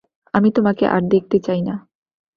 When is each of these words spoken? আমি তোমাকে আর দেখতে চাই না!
আমি 0.33 0.49
তোমাকে 0.51 0.83
আর 0.87 1.01
দেখতে 1.13 1.37
চাই 1.39 1.61
না! 1.61 1.75